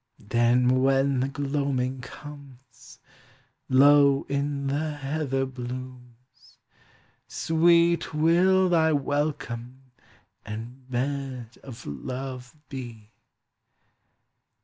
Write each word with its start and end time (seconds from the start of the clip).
Then, 0.17 0.81
when 0.81 1.19
the 1.19 1.27
gloaming 1.27 2.01
comes, 2.01 2.97
Low 3.69 4.23
in 4.27 4.65
the 4.65 4.95
heather 4.95 5.45
blooms 5.45 6.57
Sweet 7.27 8.11
will 8.11 8.67
thy 8.67 8.93
welcome 8.93 9.91
and 10.43 10.89
bed 10.89 11.59
of 11.61 11.85
love 11.85 12.55
be! 12.67 13.11